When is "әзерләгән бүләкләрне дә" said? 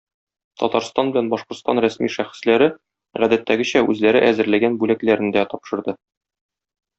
4.31-5.45